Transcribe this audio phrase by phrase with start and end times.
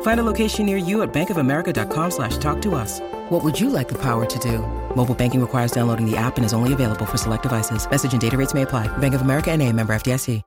[0.00, 3.00] Find a location near you at bankofamerica.com slash talk to us.
[3.28, 4.58] What would you like the power to do?
[4.96, 7.88] Mobile banking requires downloading the app and is only available for select devices.
[7.88, 8.88] Message and data rates may apply.
[8.98, 10.42] Bank of America and a member FDIC.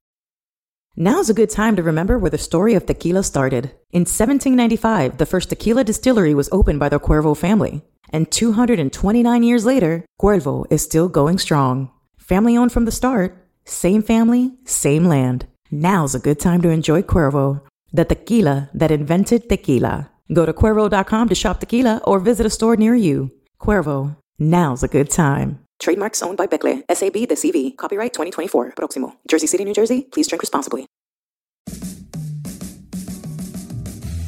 [0.97, 3.71] Now's a good time to remember where the story of tequila started.
[3.91, 7.81] In 1795, the first tequila distillery was opened by the Cuervo family.
[8.09, 11.89] And 229 years later, Cuervo is still going strong.
[12.17, 15.47] Family owned from the start, same family, same land.
[15.71, 20.09] Now's a good time to enjoy Cuervo, the tequila that invented tequila.
[20.33, 23.31] Go to Cuervo.com to shop tequila or visit a store near you.
[23.59, 25.59] Cuervo, now's a good time.
[25.79, 27.75] Trademarks owned by Becle, SAB the CV.
[27.75, 28.73] Copyright 2024.
[28.75, 29.15] Proximo.
[29.27, 30.03] Jersey City, New Jersey.
[30.11, 30.85] Please drink responsibly.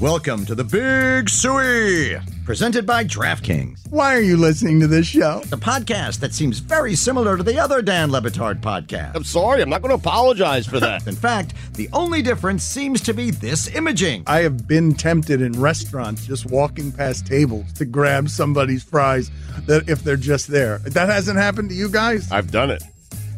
[0.03, 5.39] Welcome to the Big Suey, presented by DraftKings, Why are you listening to this show?
[5.45, 9.15] the podcast that seems very similar to the other Dan Le Batard podcast.
[9.15, 11.07] I'm sorry, I'm not going to apologize for that.
[11.07, 14.25] In fact, the only difference seems to be this imaging.
[14.27, 19.31] I have been tempted in restaurants just walking past tables to grab somebody's fries
[19.67, 20.79] that if they're just there.
[20.79, 22.29] That hasn't happened to you guys?
[22.29, 22.83] I've done it.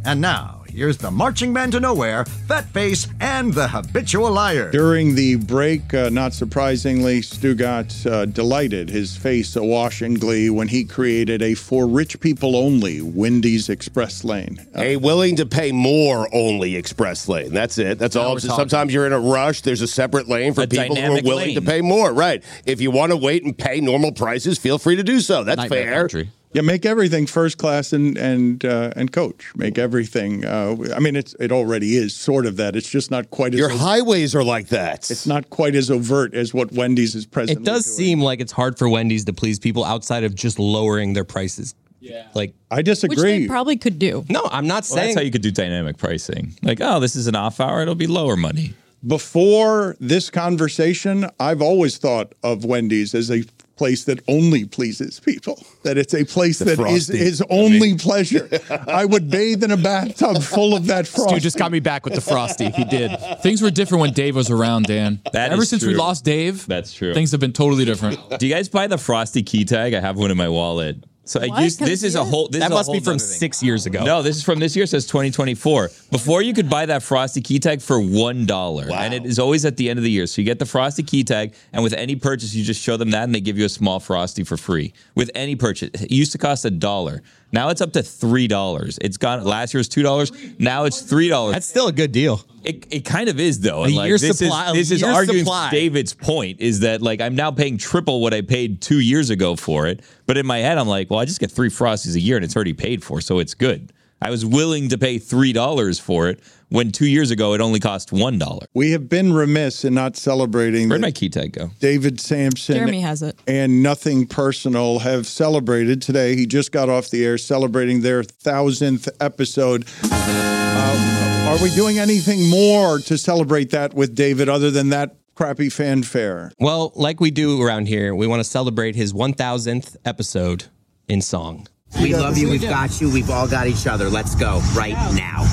[0.04, 4.70] And now, here's the marching man to nowhere, Fat Face, and the habitual liar.
[4.72, 10.50] During the break, uh, not surprisingly, Stu got uh, delighted, his face awash in glee,
[10.50, 14.60] when he created a for rich people only Wendy's Express Lane.
[14.76, 17.54] Uh, A willing to pay more only express lane.
[17.54, 17.98] That's it.
[17.98, 18.34] That's all.
[18.34, 18.56] we're talking.
[18.56, 19.62] Sometimes you're in a rush.
[19.62, 21.56] There's a separate lane for A people who are willing lane.
[21.56, 22.14] to pay more.
[22.14, 22.44] Right.
[22.66, 25.44] If you want to wait and pay normal prices, feel free to do so.
[25.44, 26.00] That's Nightmare fair.
[26.02, 26.30] country.
[26.56, 29.52] Yeah, make everything first class and and uh, and coach.
[29.56, 30.46] Make everything.
[30.46, 32.76] Uh, I mean, it's it already is sort of that.
[32.76, 35.12] It's just not quite as Your o- highways are like that.
[35.12, 37.62] it's not quite as overt as what Wendy's is presently.
[37.62, 37.98] It does doing.
[37.98, 41.76] seem like it's hard for Wendy's to please people outside of just lowering their prices.
[42.00, 42.28] Yeah.
[42.36, 43.40] Like, I Which disagree.
[43.40, 44.24] they probably could do.
[44.30, 45.08] no, I'm not Well, saying.
[45.08, 46.54] that's how you could do dynamic pricing.
[46.62, 48.74] Like, oh, this is an off hour; it'll be lower money.
[49.06, 53.44] Before this conversation, I've always thought of Wendy's as a
[53.76, 55.62] place that only pleases people.
[55.84, 57.18] That it's a place that is Frosty.
[57.18, 58.50] his only pleasure.
[58.88, 61.30] I would bathe in a bathtub full of that frost.
[61.30, 62.70] Stu just got me back with the frosty.
[62.70, 63.12] He did.
[63.42, 65.22] Things were different when Dave was around, Dan.
[65.34, 67.14] That Ever is since we lost Dave, That's true.
[67.14, 68.40] Things have been totally different.
[68.40, 69.94] Do you guys buy the frosty key tag?
[69.94, 70.98] I have one in my wallet.
[71.26, 72.48] So I used this is a whole.
[72.48, 73.40] This that is a must be from nother thing.
[73.40, 74.04] six years ago.
[74.04, 74.84] No, this is from this year.
[74.84, 75.90] It says 2024.
[76.12, 79.66] Before you could buy that frosty key tag for one dollar, and it is always
[79.66, 80.28] at the end of the year.
[80.28, 83.12] So you get the frosty key tag, and with any purchase, you just show them
[83.12, 84.94] that, and they give you a small frosty for free.
[85.16, 87.24] With any purchase, it used to cost a dollar.
[87.52, 89.00] Now it's up to three dollars.
[89.02, 89.44] It's gone.
[89.44, 90.32] Last year was two dollars.
[90.60, 91.54] Now it's three dollars.
[91.54, 92.42] That's still a good deal.
[92.64, 93.84] It, it kind of is though.
[93.84, 95.70] And A like, year's this supply- is this is arguing supply.
[95.72, 99.56] David's point is that like I'm now paying triple what I paid two years ago
[99.56, 100.02] for it.
[100.26, 102.44] But in my head, I'm like, well, I just get three frosties a year and
[102.44, 103.94] it's already paid for, so it's good.
[104.22, 106.40] I was willing to pay three dollars for it
[106.70, 108.66] when two years ago it only cost one dollar.
[108.74, 111.70] we have been remiss in not celebrating Where'd my key tag go?
[111.80, 113.38] David Samson Jeremy has it.
[113.48, 116.36] and Nothing Personal have celebrated today.
[116.36, 119.86] He just got off the air celebrating their thousandth episode.
[120.04, 125.70] Uh, are we doing anything more to celebrate that with David other than that crappy
[125.70, 126.52] fanfare?
[126.60, 130.66] Well, like we do around here, we want to celebrate his 1000th episode
[131.08, 131.68] in song.
[132.02, 132.50] We love you.
[132.50, 133.10] We've got you.
[133.10, 134.10] We've all got each other.
[134.10, 135.46] Let's go right now.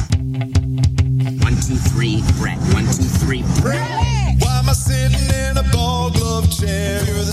[1.43, 2.59] One, two, three, Brett.
[2.75, 4.41] One, two, three, Brett.
[4.41, 7.05] Why am I sitting in a ball glove chair?
[7.05, 7.33] You're the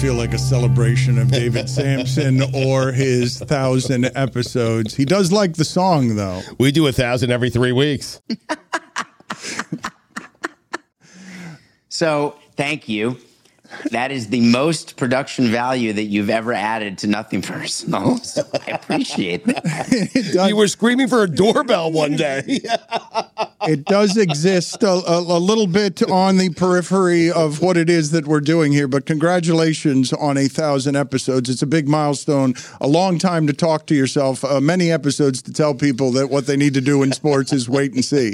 [0.00, 4.94] feel like a celebration of David Samson or his thousand episodes.
[4.94, 6.40] He does like the song, though.
[6.58, 8.20] We do a thousand every three weeks.
[12.00, 13.18] So thank you.
[13.90, 18.18] That is the most production value that you've ever added to nothing personal.
[18.30, 20.46] So I appreciate that.
[20.48, 22.60] You were screaming for a doorbell one day.
[23.62, 28.10] It does exist a, a, a little bit on the periphery of what it is
[28.12, 31.50] that we're doing here, but congratulations on a thousand episodes.
[31.50, 35.52] It's a big milestone, a long time to talk to yourself, uh, many episodes to
[35.52, 38.32] tell people that what they need to do in sports is wait and see.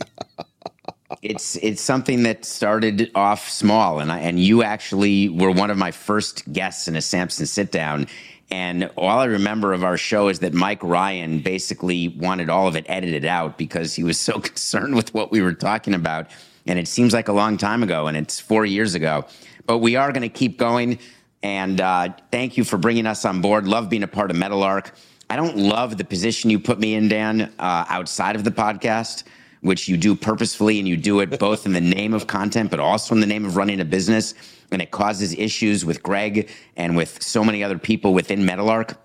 [1.22, 5.78] It's it's something that started off small, and I, and you actually were one of
[5.78, 8.08] my first guests in a Samson sit down.
[8.50, 12.76] And all I remember of our show is that Mike Ryan basically wanted all of
[12.76, 16.28] it edited out because he was so concerned with what we were talking about.
[16.66, 19.26] And it seems like a long time ago, and it's four years ago.
[19.66, 20.98] But we are going to keep going.
[21.42, 23.68] And uh, thank you for bringing us on board.
[23.68, 24.92] Love being a part of Meadowlark.
[25.30, 29.24] I don't love the position you put me in, Dan, uh, outside of the podcast
[29.66, 32.80] which you do purposefully and you do it both in the name of content, but
[32.80, 34.34] also in the name of running a business.
[34.70, 38.96] And it causes issues with Greg and with so many other people within Meadowlark.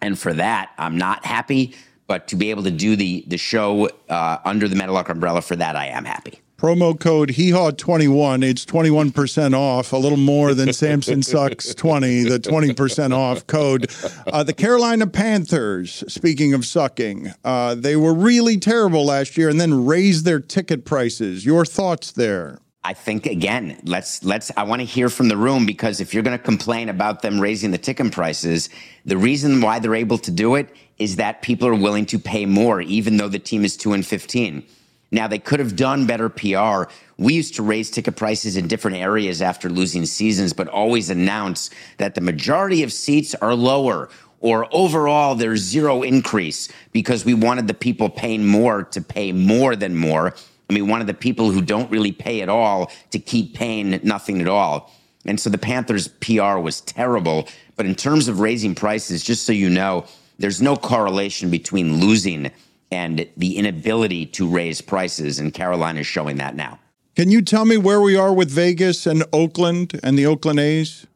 [0.00, 1.74] And for that, I'm not happy.
[2.06, 5.56] But to be able to do the the show uh, under the Meadowlark umbrella, for
[5.56, 6.40] that, I am happy.
[6.62, 8.44] Promo code HEHAW21.
[8.44, 13.90] It's 21% off, a little more than Samson Sucks 20, the 20% off code.
[14.28, 19.60] Uh, the Carolina Panthers, speaking of sucking, uh, they were really terrible last year and
[19.60, 21.44] then raised their ticket prices.
[21.44, 22.60] Your thoughts there?
[22.84, 26.22] I think again, let's let's I want to hear from the room because if you're
[26.22, 28.70] going to complain about them raising the ticket prices,
[29.04, 30.68] the reason why they're able to do it
[30.98, 34.06] is that people are willing to pay more even though the team is 2 and
[34.06, 34.64] 15.
[35.12, 36.90] Now they could have done better PR.
[37.18, 41.70] We used to raise ticket prices in different areas after losing seasons but always announce
[41.98, 44.08] that the majority of seats are lower
[44.40, 49.76] or overall there's zero increase because we wanted the people paying more to pay more
[49.76, 50.34] than more.
[50.68, 54.00] I mean, one of the people who don't really pay at all to keep paying
[54.02, 54.90] nothing at all.
[55.26, 57.48] And so the Panthers' PR was terrible.
[57.76, 60.06] But in terms of raising prices, just so you know,
[60.38, 62.50] there's no correlation between losing
[62.92, 65.38] and the inability to raise prices.
[65.38, 66.78] And Carolina is showing that now.
[67.16, 71.06] Can you tell me where we are with Vegas and Oakland and the Oakland A's?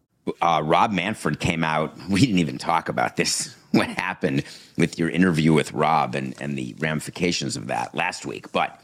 [0.43, 1.97] Uh, Rob Manfred came out.
[2.11, 4.45] We didn't even talk about this, what happened
[4.77, 8.51] with your interview with Rob and, and the ramifications of that last week.
[8.53, 8.81] But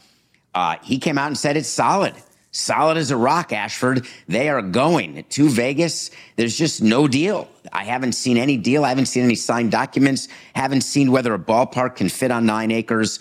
[0.55, 2.13] uh, he came out and said it's solid.
[2.55, 4.05] Solid as a rock, Ashford.
[4.27, 6.11] They are going to Vegas.
[6.35, 7.49] There's just no deal.
[7.71, 8.85] I haven't seen any deal.
[8.85, 10.27] I haven't seen any signed documents.
[10.53, 13.19] Haven't seen whether a ballpark can fit on nine acres.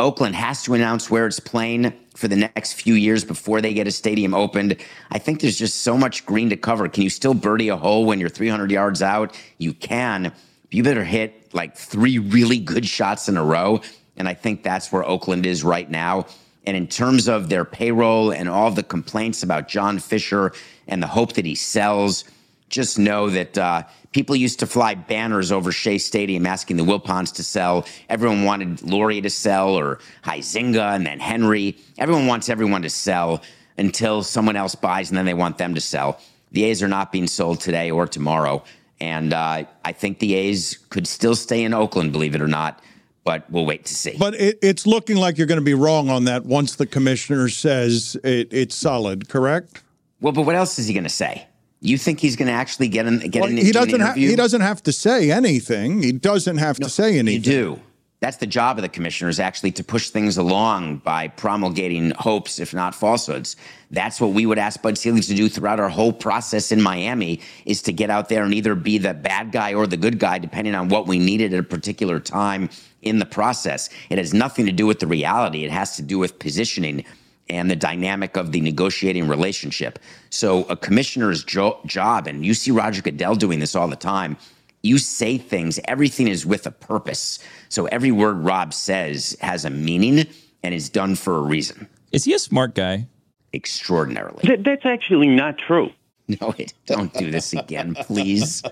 [0.00, 3.86] Oakland has to announce where it's playing for the next few years before they get
[3.86, 4.76] a stadium opened.
[5.12, 6.88] I think there's just so much green to cover.
[6.88, 9.38] Can you still birdie a hole when you're 300 yards out?
[9.58, 10.32] You can.
[10.72, 13.82] You better hit like three really good shots in a row.
[14.16, 16.26] And I think that's where Oakland is right now.
[16.66, 20.52] And in terms of their payroll and all the complaints about John Fisher
[20.86, 22.24] and the hope that he sells,
[22.68, 27.34] just know that uh, people used to fly banners over Shea Stadium asking the Wilpons
[27.34, 27.86] to sell.
[28.08, 31.76] Everyone wanted Loria to sell or Huizenga and then Henry.
[31.98, 33.42] Everyone wants everyone to sell
[33.76, 36.20] until someone else buys and then they want them to sell.
[36.52, 38.64] The A's are not being sold today or tomorrow.
[39.00, 42.80] And uh, I think the A's could still stay in Oakland, believe it or not
[43.24, 44.14] but we'll wait to see.
[44.18, 47.48] But it, it's looking like you're going to be wrong on that once the commissioner
[47.48, 49.82] says it, it's solid, correct?
[50.20, 51.46] Well, but what else is he going to say?
[51.80, 53.18] You think he's going to actually get in?
[53.18, 54.00] Get Well, in, he doesn't.
[54.00, 56.02] Ha- he doesn't have to say anything.
[56.02, 57.52] He doesn't have to say anything.
[57.52, 57.80] You do.
[58.24, 62.58] That's the job of the commissioner is actually to push things along by promulgating hopes,
[62.58, 63.54] if not falsehoods.
[63.90, 67.40] That's what we would ask Bud Selig to do throughout our whole process in Miami
[67.66, 70.38] is to get out there and either be the bad guy or the good guy,
[70.38, 72.70] depending on what we needed at a particular time
[73.02, 73.90] in the process.
[74.08, 75.62] It has nothing to do with the reality.
[75.62, 77.04] It has to do with positioning
[77.50, 79.98] and the dynamic of the negotiating relationship.
[80.30, 84.38] So a commissioner's jo- job, and you see Roger Goodell doing this all the time,
[84.84, 87.38] you say things, everything is with a purpose.
[87.70, 90.26] So every word Rob says has a meaning
[90.62, 91.88] and is done for a reason.
[92.12, 93.08] Is he a smart guy?
[93.54, 94.56] Extraordinarily.
[94.58, 95.90] that's actually not true.
[96.40, 98.62] No, it, don't do this again, please.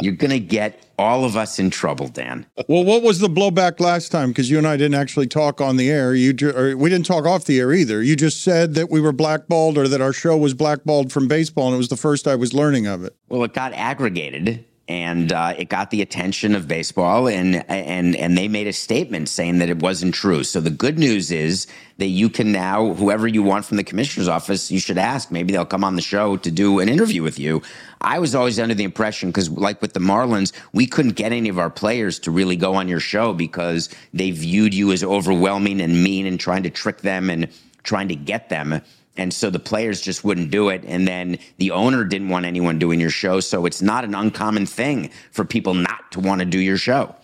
[0.00, 2.46] You're going to get all of us in trouble, Dan.
[2.68, 4.28] Well, what was the blowback last time?
[4.28, 6.14] Because you and I didn't actually talk on the air.
[6.14, 8.04] You ju- or we didn't talk off the air either.
[8.04, 11.66] You just said that we were blackballed or that our show was blackballed from baseball,
[11.66, 13.16] and it was the first I was learning of it.
[13.28, 18.38] Well, it got aggregated and uh, it got the attention of baseball, and and and
[18.38, 20.44] they made a statement saying that it wasn't true.
[20.44, 21.66] So the good news is
[21.98, 25.32] that you can now, whoever you want from the commissioner's office, you should ask.
[25.32, 27.62] Maybe they'll come on the show to do an interview with you.
[28.00, 31.48] I was always under the impression because, like with the Marlins, we couldn't get any
[31.48, 35.80] of our players to really go on your show because they viewed you as overwhelming
[35.80, 37.48] and mean and trying to trick them and
[37.82, 38.82] trying to get them.
[39.16, 40.84] And so the players just wouldn't do it.
[40.86, 43.40] And then the owner didn't want anyone doing your show.
[43.40, 47.14] So it's not an uncommon thing for people not to want to do your show,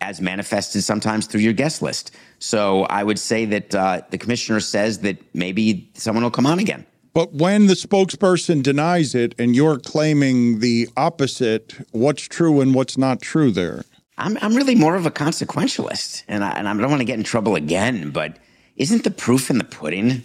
[0.00, 2.12] as manifested sometimes through your guest list.
[2.38, 6.58] So I would say that uh, the commissioner says that maybe someone will come on
[6.58, 6.86] again.
[7.12, 12.96] But when the spokesperson denies it and you're claiming the opposite, what's true and what's
[12.96, 13.84] not true there?
[14.16, 17.18] I'm, I'm really more of a consequentialist, and I, and I don't want to get
[17.18, 18.36] in trouble again, but
[18.76, 20.22] isn't the proof in the pudding?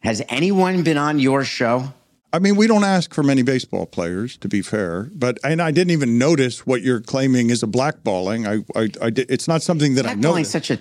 [0.00, 1.92] Has anyone been on your show?
[2.32, 5.70] I mean, we don't ask for many baseball players, to be fair, but and I
[5.70, 8.46] didn't even notice what you're claiming is a blackballing.
[8.46, 10.32] I, I, I did, it's not something that I know.
[10.32, 10.78] Blackballing such a.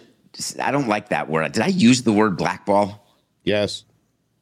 [0.62, 1.52] I don't like that word.
[1.54, 3.04] Did I use the word blackball?
[3.44, 3.86] Yes.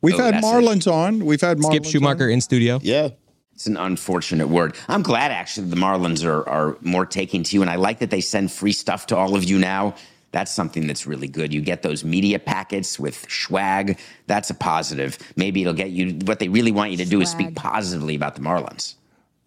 [0.01, 0.49] We've Oh, had that's it.
[0.49, 1.23] Marlins on.
[1.25, 2.79] We've had Marlins Skip Schumaker in studio.
[2.81, 3.09] Yeah.
[3.53, 4.75] It's an unfortunate word.
[4.89, 8.09] I'm glad actually the Marlins are are more taking to you, and I like that
[8.09, 9.95] they send free stuff to all of you now.
[10.35, 11.53] That's something that's really good.
[11.53, 13.97] You get those media packets with swag.
[14.27, 15.17] That's a positive.
[15.37, 16.19] Maybe it'll get you.
[16.25, 18.95] What they really want you to do is speak positively about the Marlins.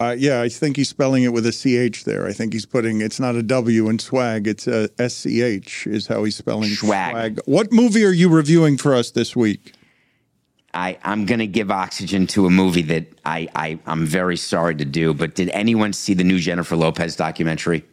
[0.01, 2.27] Uh, yeah, I think he's spelling it with a ch there.
[2.27, 6.25] I think he's putting it's not a w in swag; it's a sch is how
[6.25, 7.39] he's spelling Swag.
[7.45, 9.75] What movie are you reviewing for us this week?
[10.73, 14.77] I, I'm going to give oxygen to a movie that I, I I'm very sorry
[14.77, 15.13] to do.
[15.13, 17.85] But did anyone see the new Jennifer Lopez documentary?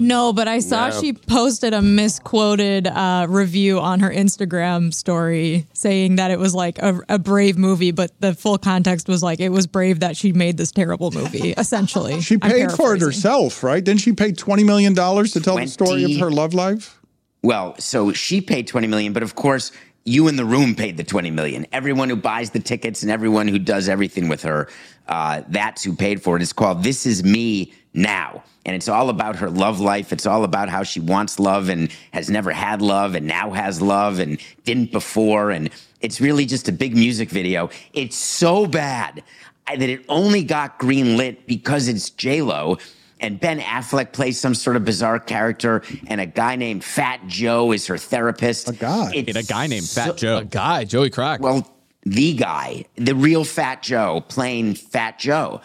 [0.00, 1.00] No, but I saw No.
[1.00, 6.78] she posted a misquoted uh, review on her Instagram story saying that it was like
[6.78, 10.32] a, a brave movie, but the full context was like it was brave that she
[10.32, 12.20] made this terrible movie, essentially.
[12.26, 13.84] She paid for it herself, right?
[13.84, 16.98] Didn't she pay twenty million dollars to tell the story of her love life?
[17.42, 19.70] Well, so she paid 20 million, but of course,
[20.04, 21.64] you in the room paid the 20 million.
[21.70, 24.68] Everyone who buys the tickets and everyone who does everything with her,
[25.06, 26.42] uh, that's who paid for it.
[26.42, 28.44] It's called This Is Me Now.
[28.64, 30.12] And it's all about her love life.
[30.12, 33.80] It's all about how she wants love and has never had love and now has
[33.80, 35.50] love and didn't before.
[35.50, 37.70] And it's really just a big music video.
[37.92, 39.22] It's so bad
[39.68, 42.78] that it only got green lit because it's J-Lo
[43.18, 47.72] and Ben Affleck plays some sort of bizarre character, and a guy named Fat Joe
[47.72, 48.68] is her therapist.
[48.68, 49.10] A guy.
[49.14, 50.38] It's And a guy named Fat so- Joe.
[50.40, 51.40] A guy, Joey Crack.
[51.40, 51.66] Well,
[52.02, 55.62] the guy, the real Fat Joe, playing Fat Joe.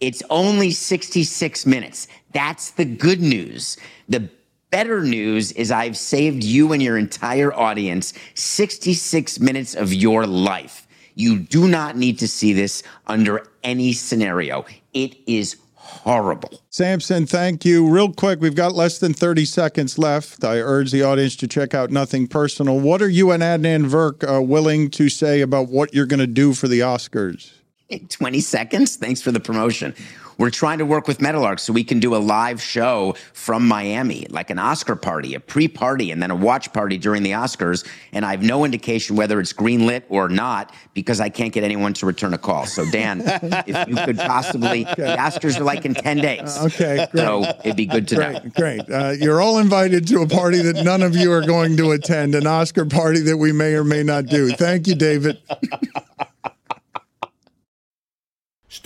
[0.00, 2.08] It's only 66 minutes.
[2.32, 3.76] That's the good news.
[4.08, 4.28] The
[4.70, 10.86] better news is I've saved you and your entire audience 66 minutes of your life.
[11.14, 14.66] You do not need to see this under any scenario.
[14.92, 16.60] It is horrible.
[16.68, 17.88] Samson, thank you.
[17.88, 20.44] Real quick, we've got less than 30 seconds left.
[20.44, 22.78] I urge the audience to check out Nothing Personal.
[22.78, 26.26] What are you and Adnan Virk uh, willing to say about what you're going to
[26.26, 27.52] do for the Oscars?
[28.08, 28.96] 20 seconds.
[28.96, 29.94] Thanks for the promotion.
[30.38, 34.26] We're trying to work with Meadowlark so we can do a live show from Miami,
[34.28, 37.88] like an Oscar party, a pre party, and then a watch party during the Oscars.
[38.12, 41.94] And I have no indication whether it's greenlit or not because I can't get anyone
[41.94, 42.66] to return a call.
[42.66, 46.58] So, Dan, if you could possibly, the Oscars are like in 10 days.
[46.58, 47.22] Okay, great.
[47.22, 48.40] So it'd be good to know.
[48.40, 48.90] Great, great.
[48.90, 52.34] Uh, you're all invited to a party that none of you are going to attend,
[52.34, 54.50] an Oscar party that we may or may not do.
[54.50, 55.38] Thank you, David.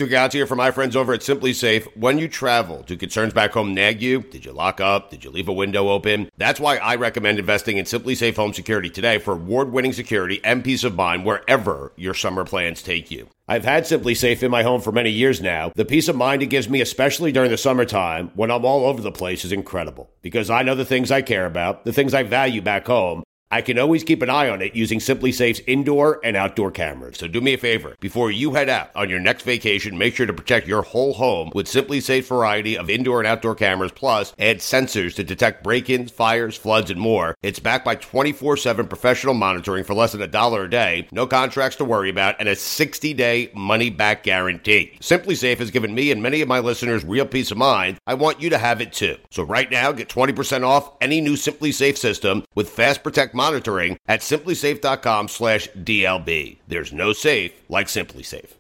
[0.01, 1.95] Stugotz here for my friends over at SimpliSafe.
[1.95, 4.23] When you travel, do concerns back home nag you?
[4.23, 5.11] Did you lock up?
[5.11, 6.31] Did you leave a window open?
[6.39, 10.85] That's why I recommend investing in SimpliSafe Home Security today for award-winning security and peace
[10.85, 13.29] of mind wherever your summer plans take you.
[13.47, 15.71] I've had SimpliSafe in my home for many years now.
[15.75, 19.03] The peace of mind it gives me, especially during the summertime when I'm all over
[19.03, 22.23] the place, is incredible because I know the things I care about, the things I
[22.23, 23.23] value back home.
[23.53, 27.19] I can always keep an eye on it using SimpliSafe's indoor and outdoor cameras.
[27.19, 27.97] So do me a favor.
[27.99, 31.51] Before you head out on your next vacation, make sure to protect your whole home
[31.53, 36.57] with SimpliSafe's variety of indoor and outdoor cameras, plus add sensors to detect break-ins, fires,
[36.57, 37.35] floods, and more.
[37.43, 41.77] It's backed by 24-7 professional monitoring for less than a dollar a day, no contracts
[41.79, 44.97] to worry about, and a 60-day money-back guarantee.
[45.01, 47.99] SimpliSafe has given me and many of my listeners real peace of mind.
[48.07, 49.17] I want you to have it too.
[49.33, 54.21] So right now, get 20% off any new SimpliSafe system with Fast Protect monitoring at
[54.21, 56.59] simplisafe.com slash DLB.
[56.69, 58.55] There's no safe like Simply Safe.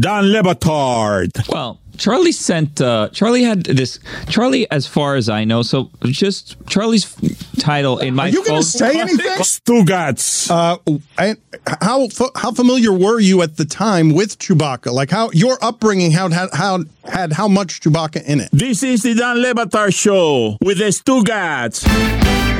[0.00, 1.48] Dan Le Batard.
[1.48, 2.80] Well, Charlie sent.
[2.80, 3.98] Uh, Charlie had this.
[4.28, 7.16] Charlie, as far as I know, so just Charlie's
[7.58, 8.26] title in my.
[8.26, 9.26] Are you going to say anything?
[9.38, 10.50] Stugotz.
[10.50, 10.78] Uh,
[11.18, 11.36] and
[11.80, 14.92] how how familiar were you at the time with Chewbacca?
[14.92, 18.50] Like how your upbringing how had how had how much Chewbacca in it?
[18.52, 22.57] This is the Don Lebatard show with the Stugotz.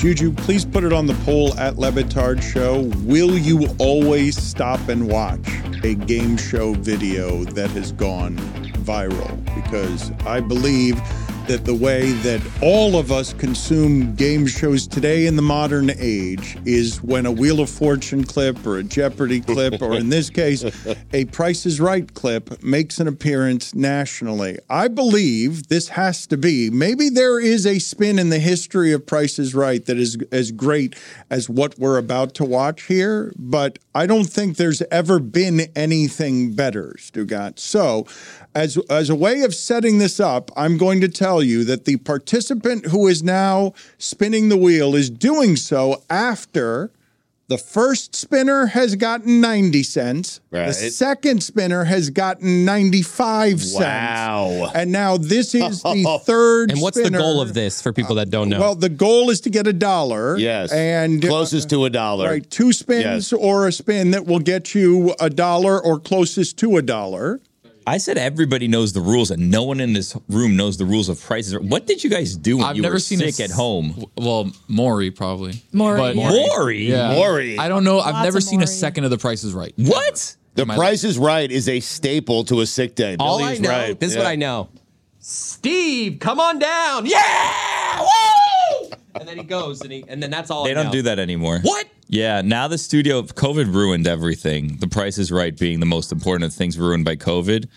[0.00, 2.84] Juju, please put it on the poll at Le Batard Show.
[3.04, 5.46] Will you always stop and watch
[5.84, 8.34] a game show video that has gone
[8.86, 9.44] viral?
[9.54, 10.98] Because I believe
[11.50, 16.56] that the way that all of us consume game shows today in the modern age
[16.64, 20.64] is when a Wheel of Fortune clip or a Jeopardy clip, or in this case,
[21.12, 24.60] a Price is Right clip, makes an appearance nationally.
[24.68, 26.70] I believe this has to be.
[26.70, 30.52] Maybe there is a spin in the history of Price is Right that is as
[30.52, 30.94] great
[31.30, 36.52] as what we're about to watch here, but I don't think there's ever been anything
[36.52, 37.58] better, Stugotz.
[37.58, 38.06] So,
[38.54, 41.96] as as a way of setting this up, I'm going to tell you that the
[41.98, 46.90] participant who is now spinning the wheel is doing so after
[47.50, 50.40] the first spinner has gotten 90 cents.
[50.52, 50.66] Right.
[50.66, 53.80] The second spinner has gotten 95 cents.
[53.80, 54.70] Wow.
[54.72, 58.30] And now this is the third And what's the goal of this for people that
[58.30, 58.60] don't know?
[58.60, 60.38] Well, the goal is to get a dollar.
[60.38, 60.72] Yes.
[60.72, 62.28] And uh, Closest to a dollar.
[62.28, 62.48] Right.
[62.48, 66.82] Two spins or a spin that will get you a dollar or closest to a
[66.82, 67.40] dollar.
[67.86, 71.08] I said everybody knows the rules, and no one in this room knows the rules
[71.08, 71.58] of prices.
[71.58, 74.04] What did you guys do when I've you never were seen sick a at home?
[74.16, 75.62] Well, Maury probably.
[75.72, 76.30] Maury, But yeah.
[76.30, 76.84] Maury?
[76.84, 77.14] Yeah.
[77.14, 77.58] Maury.
[77.58, 78.00] I don't know.
[78.00, 79.72] I've Lots never of seen a second of The Price is Right.
[79.76, 80.36] What?
[80.54, 83.16] The my Price is Right is a staple to a sick day.
[83.18, 83.98] All I know, right.
[83.98, 84.22] this is Yeah.
[84.22, 84.68] what I know.
[85.20, 87.06] Steve, come on down.
[87.06, 88.00] Yeah!
[88.00, 88.06] Woo!
[89.14, 90.64] And then he goes, and he, and then that's all.
[90.64, 91.60] They don't do that anymore.
[91.62, 91.86] What?
[92.08, 94.78] Yeah, now the studio, COVID ruined everything.
[94.78, 97.68] The Price is Right being the most important of things ruined by COVID.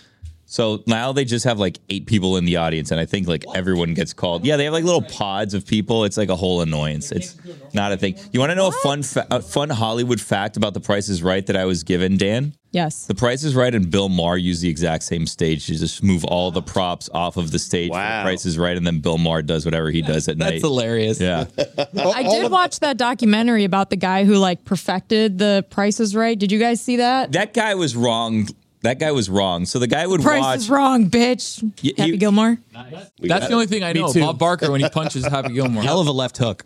[0.45, 3.43] So now they just have like eight people in the audience, and I think like
[3.55, 4.45] everyone gets called.
[4.45, 6.03] Yeah, they have like little pods of people.
[6.03, 7.11] It's like a whole annoyance.
[7.11, 7.35] It's
[7.73, 8.15] not a thing.
[8.31, 11.23] You want to know a fun, fa- a fun Hollywood fact about The Price is
[11.23, 12.53] Right that I was given, Dan?
[12.71, 13.05] Yes.
[13.05, 16.23] The Price is Right and Bill Maher use the exact same stage to just move
[16.25, 17.89] all the props off of the stage.
[17.89, 18.19] for Wow.
[18.23, 20.49] The Price is Right, and then Bill Maher does whatever he does at night.
[20.51, 21.19] That's hilarious.
[21.19, 21.45] Yeah.
[21.97, 26.37] I did watch that documentary about the guy who like perfected the prices right.
[26.37, 27.31] Did you guys see that?
[27.31, 28.47] That guy was wrong.
[28.83, 29.65] That guy was wrong.
[29.65, 30.57] So the guy would Price watch.
[30.59, 31.63] is wrong, bitch.
[31.83, 32.57] Y- Happy you- Gilmore.
[33.19, 34.11] That's the only thing I Me know.
[34.13, 34.19] too.
[34.21, 35.81] Bob Barker when he punches Happy Gilmore.
[35.83, 36.63] Hell of a left hook.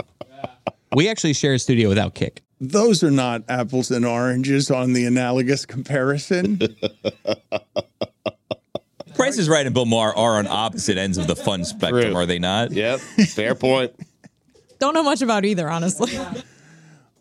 [0.96, 2.42] We actually share a studio without kick.
[2.60, 6.60] Those are not apples and oranges on the analogous comparison.
[9.16, 12.16] Price is Right and Bill Maher are on opposite ends of the fun spectrum, True.
[12.16, 12.72] are they not?
[12.72, 13.00] Yep.
[13.00, 13.94] Fair point.
[14.80, 16.12] Don't know much about either, honestly.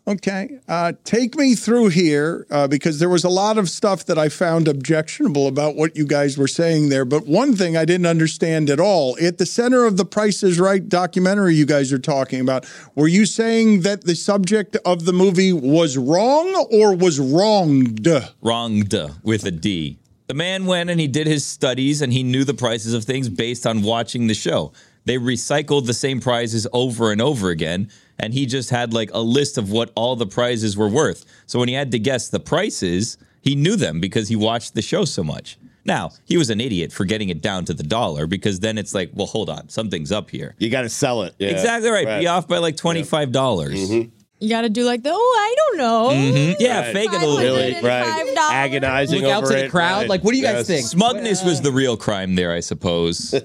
[0.07, 0.59] Okay.
[0.69, 4.29] Uh, take me through here uh, because there was a lot of stuff that I
[4.29, 7.03] found objectionable about what you guys were saying there.
[7.03, 10.61] But one thing I didn't understand at all at the center of the Price is
[10.61, 12.65] Right documentary you guys are talking about,
[12.95, 18.07] were you saying that the subject of the movie was wrong or was wronged?
[18.41, 19.99] Wronged with a D.
[20.27, 23.27] The man went and he did his studies and he knew the prices of things
[23.27, 24.71] based on watching the show.
[25.07, 27.89] They recycled the same prizes over and over again,
[28.19, 31.25] and he just had like a list of what all the prizes were worth.
[31.45, 34.81] So when he had to guess the prices, he knew them because he watched the
[34.81, 35.57] show so much.
[35.85, 38.93] Now, he was an idiot for getting it down to the dollar because then it's
[38.93, 40.53] like, well, hold on, something's up here.
[40.57, 41.33] You got to sell it.
[41.39, 41.51] Yeah.
[41.51, 42.19] Exactly right.
[42.19, 43.31] Be off by like $25.
[43.31, 44.09] dollars mm-hmm.
[44.39, 46.09] You got to do like the oh, I don't know.
[46.11, 46.55] Mhm.
[46.59, 46.93] Yeah, Right.
[46.93, 47.83] fake it a little Really, bit.
[47.83, 48.35] right.
[48.37, 50.01] Agonizing Look out over to the it, crowd.
[50.01, 50.09] right.
[50.09, 50.85] Like, what do you guys think?
[50.85, 53.33] Smugness was the real crime there, I suppose.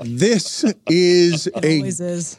[0.00, 2.38] This is a is.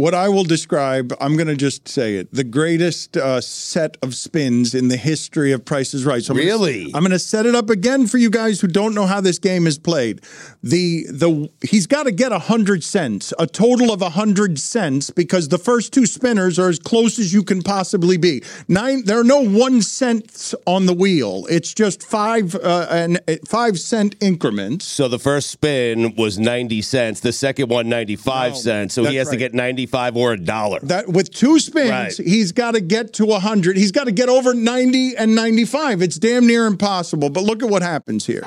[0.00, 4.14] What I will describe, I'm going to just say it, the greatest uh, set of
[4.14, 6.22] spins in the history of Price is Right.
[6.22, 6.86] So I'm gonna- Really?
[6.94, 9.38] I'm going to set it up again for you guys who don't know how this
[9.38, 10.20] game is played.
[10.62, 15.10] The the he's got to get a hundred cents, a total of a hundred cents,
[15.10, 18.42] because the first two spinners are as close as you can possibly be.
[18.68, 19.04] Nine.
[19.04, 21.46] There are no one cents on the wheel.
[21.50, 24.86] It's just five uh, and uh, five cent increments.
[24.86, 27.20] So the first spin was 90 cents.
[27.20, 28.94] The second one, 95 No, cents.
[28.94, 30.78] So he has to get 95 or a dollar.
[30.82, 32.16] That with two spins, Right.
[32.16, 33.76] he's got to get to 100.
[33.76, 36.02] He's got to get over 90 and 95.
[36.02, 37.30] It's damn near impossible.
[37.30, 38.42] But look at what happens here.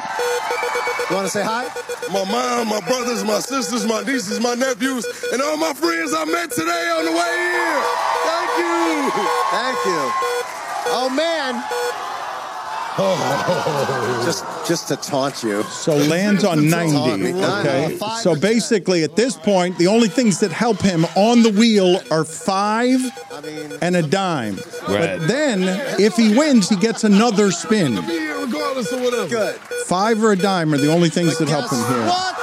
[1.10, 1.66] You want to say hi?
[2.12, 6.26] My mom, my brothers, my sisters, my nieces, my nephews, and all my friends I
[6.26, 7.82] met today on the way here.
[8.24, 9.12] Thank you.
[9.52, 10.12] Thank you.
[10.96, 11.64] Oh, man.
[12.98, 14.22] Oh.
[14.26, 15.64] Just, just to taunt you.
[15.64, 17.34] So lands on 90.
[17.34, 17.98] Okay.
[18.22, 22.24] So basically, at this point, the only things that help him on the wheel are
[22.24, 23.00] five
[23.82, 24.56] and a dime.
[24.56, 25.18] Right.
[25.18, 25.64] But then,
[26.00, 27.96] if he wins, he gets another spin.
[27.96, 29.28] regardless of whatever.
[29.28, 29.56] Good.
[29.86, 32.06] Five or a dime are the only things that help him here.
[32.06, 32.34] What?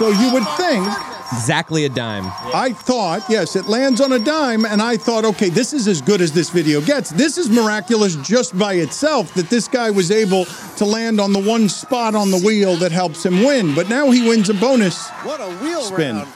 [0.00, 1.09] So you would think.
[1.32, 2.24] Exactly a dime.
[2.52, 6.02] I thought, yes, it lands on a dime, and I thought, okay, this is as
[6.02, 7.10] good as this video gets.
[7.10, 10.44] This is miraculous just by itself that this guy was able
[10.76, 13.74] to land on the one spot on the wheel that helps him win.
[13.76, 16.16] But now he wins a bonus What a wheel spin.
[16.16, 16.28] round.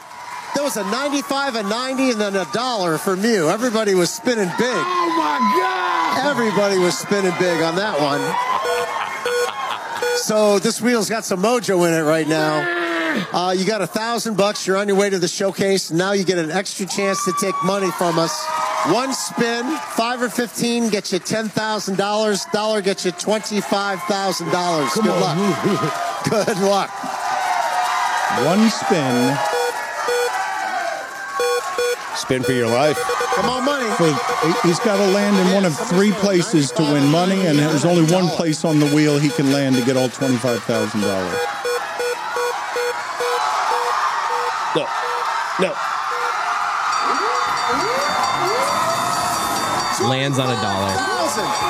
[0.55, 3.49] There was a 95, a 90, and then a dollar for Mew.
[3.49, 4.69] Everybody was spinning big.
[4.77, 6.31] Oh my God!
[6.31, 8.21] Everybody was spinning big on that one.
[10.19, 12.84] So this wheel's got some mojo in it right now.
[13.33, 14.67] Uh, you got a thousand bucks.
[14.67, 15.91] You're on your way to the showcase.
[15.91, 18.45] Now you get an extra chance to take money from us.
[18.87, 19.65] One spin,
[19.97, 22.45] five or fifteen, gets you ten thousand dollars.
[22.53, 24.93] Dollar gets you twenty-five thousand dollars.
[24.95, 25.37] Good luck.
[26.31, 26.91] Good luck.
[28.45, 29.37] One spin.
[32.17, 32.99] Spin for your life.
[33.35, 33.91] Come on, money.
[33.97, 34.07] For,
[34.67, 38.11] he's got to land in one of three places to win money, and there's only
[38.13, 41.64] one place on the wheel he can land to get all twenty-five thousand dollars.
[44.75, 44.89] No.
[45.61, 45.73] No.
[50.09, 51.64] Lands on a dollar.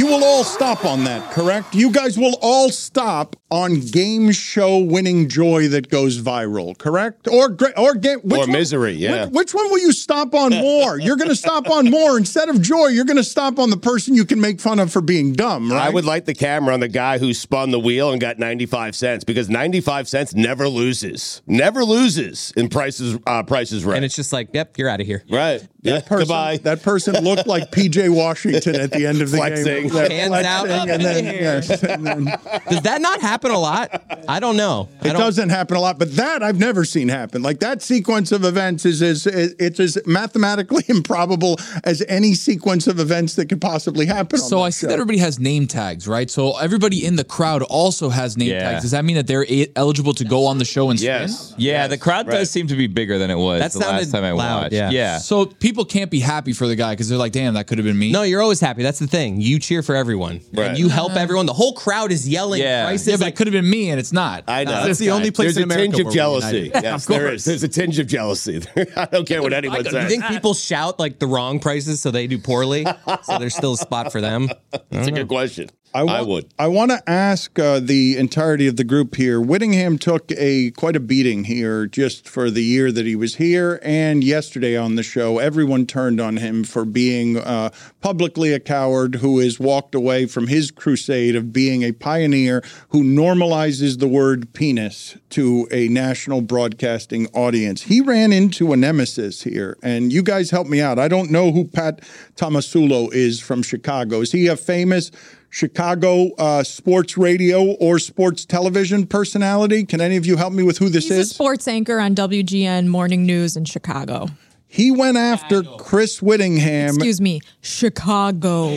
[0.00, 1.74] You will all stop on that, correct?
[1.74, 7.28] You guys will all stop on game show winning joy that goes viral, correct?
[7.28, 9.26] Or gra- or game Or misery, yeah.
[9.26, 10.98] Which, which one will you stop on more?
[10.98, 12.86] You're going to stop on more instead of joy.
[12.86, 15.70] You're going to stop on the person you can make fun of for being dumb,
[15.70, 15.82] right?
[15.82, 18.96] I would like the camera on the guy who spun the wheel and got 95
[18.96, 21.42] cents because 95 cents never loses.
[21.46, 23.96] Never loses in prices uh, prices right.
[23.96, 25.24] And it's just like, yep, you're out of here.
[25.28, 25.66] Right.
[25.82, 25.94] Yeah.
[25.94, 26.56] That person, Goodbye.
[26.58, 29.64] That person looked like PJ Washington at the end of the Flexing.
[29.64, 29.88] game.
[29.88, 30.66] That Hands out.
[30.66, 32.24] flexing And then, yes, and then
[32.68, 34.02] Does that not happen a lot?
[34.28, 34.88] I don't know.
[35.00, 37.40] I It don't, doesn't happen a lot, but that I've never seen happen.
[37.42, 43.00] Like that sequence of events is as it's as mathematically improbable as any sequence of
[43.00, 44.38] events that could possibly happen.
[44.38, 44.86] So that I see show.
[44.88, 46.30] that everybody has name tags, right?
[46.30, 48.72] So everybody in the crowd also has name Yeah.
[48.72, 48.82] tags.
[48.82, 51.08] Does that mean that they're eligible to go on the show and spin?
[51.22, 51.54] Yes.
[51.56, 52.34] Yeah, the crowd Right.
[52.38, 54.74] does seem to be bigger than it was That the last time I loud, watched.
[54.74, 54.90] yeah.
[54.90, 55.18] yeah.
[55.18, 57.84] So people can't be happy for the guy because they're like, damn, that could have
[57.84, 58.12] been me.
[58.12, 58.82] No, you're always happy.
[58.82, 59.40] That's the thing.
[59.40, 60.40] You cheer for everyone.
[60.52, 60.68] Right.
[60.68, 61.20] And you help uh-huh.
[61.20, 61.46] everyone.
[61.46, 62.84] The whole crowd is yelling Yeah.
[62.86, 63.08] prices.
[63.08, 64.44] yeah, but like, it could have been me, and it's not.
[64.48, 64.72] I know.
[64.72, 66.56] No, that's the only place There's in a America tinge of where we're jealousy.
[66.58, 66.82] united.
[66.82, 67.44] Yes, there is.
[67.44, 68.62] There's a tinge of jealousy.
[68.96, 69.94] I don't care what anyone says.
[69.94, 72.84] you think people shout like the wrong prices so they do poorly?
[73.22, 74.48] so there's still a spot for them?
[74.90, 75.70] That's a good question.
[75.92, 76.46] I, wa- I would.
[76.58, 79.40] I want to ask uh, the entirety of the group here.
[79.40, 83.80] Wittyngham took a quite a beating here just for the year that he was here,
[83.82, 89.16] and yesterday on the show, everyone turned on him for being uh, publicly a coward
[89.16, 94.52] who has walked away from his crusade of being a pioneer who normalizes the word
[94.52, 97.82] penis to a national broadcasting audience.
[97.82, 100.98] He ran into a nemesis here, and you guys help me out.
[100.98, 102.02] I don't know who Pat
[102.36, 104.20] Tomasulo is from Chicago.
[104.20, 105.10] Is he a famous?
[105.50, 109.84] Chicago uh, sports radio or sports television personality.
[109.84, 111.30] Can any of you help me with who this He's a is?
[111.30, 114.28] sports anchor on WGN Morning News in Chicago.
[114.68, 116.90] He went after Chris Wittyngham.
[116.90, 118.68] Excuse me, Chicago.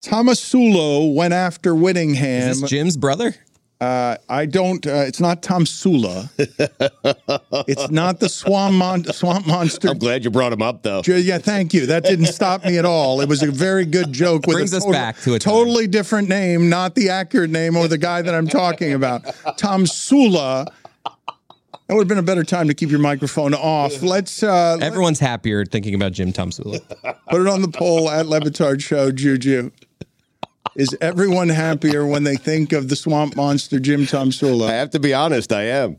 [0.00, 2.48] Tomasulo went after Wittyngham.
[2.50, 3.34] Is this Jim's brother?
[3.84, 4.86] Uh, I don't.
[4.86, 6.28] Uh, it's not Tomsula.
[7.68, 9.88] it's not the swamp, mon- swamp monster.
[9.90, 11.02] I'm glad you brought him up, though.
[11.06, 11.84] Yeah, thank you.
[11.86, 13.20] That didn't stop me at all.
[13.20, 15.52] It was a very good joke with Brings a us total- back to a time.
[15.52, 19.22] totally different name, not the accurate name or the guy that I'm talking about.
[19.58, 20.66] Tomsula.
[21.86, 24.02] That would have been a better time to keep your microphone off.
[24.02, 26.80] Let's uh, let- Everyone's happier thinking about Jim Tomsula.
[27.28, 29.70] put it on the poll at Le Batard Show, Juju.
[30.76, 34.68] Is everyone happier when they think of the swamp monster Jim Tomasulo?
[34.68, 35.98] I have to be honest, I am.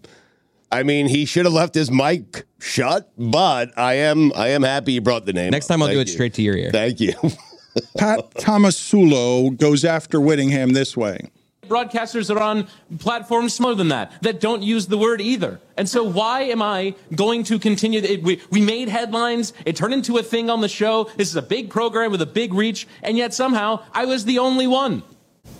[0.71, 4.93] I mean, he should have left his mic shut, but I am I am happy
[4.93, 5.51] he brought the name.
[5.51, 5.75] Next up.
[5.75, 6.13] time I'll do Thank it you.
[6.13, 6.71] straight to your ear.
[6.71, 7.13] Thank you.
[7.97, 11.29] Pat Tomasulo goes after Wittyngham this way.
[11.67, 12.67] Broadcasters are on
[12.99, 15.59] platforms smaller than that that don't use the word either.
[15.77, 18.01] And so why am I going to continue?
[18.01, 19.53] It, we, we made headlines.
[19.65, 21.09] It turned into a thing on the show.
[21.17, 22.87] This is a big program with a big reach.
[23.03, 25.03] And yet somehow I was the only one.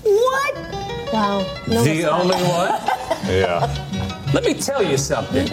[0.04, 0.56] What?
[1.14, 1.46] Wow.
[1.68, 2.92] No, the only one?
[3.26, 3.66] Yeah.
[4.36, 5.48] Let me tell you something.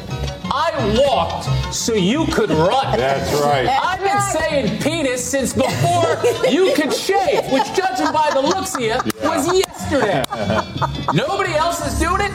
[0.54, 0.72] I
[1.06, 2.96] walked so you could run.
[2.98, 3.66] That's right.
[3.66, 8.82] I've been saying penis since before you could shave, which, judging by the looks of
[8.82, 9.46] you, was
[11.12, 12.32] Nobody else is doing it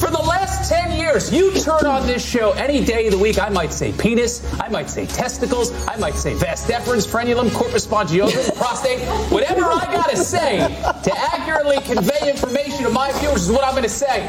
[0.00, 1.30] for the last 10 years.
[1.30, 4.68] You turn on this show any day of the week, I might say penis, I
[4.68, 10.16] might say testicles, I might say vas deferens, frenulum, corpus spongiosum, prostate, whatever I gotta
[10.16, 14.26] say to accurately convey information to my viewers is what I'm gonna say.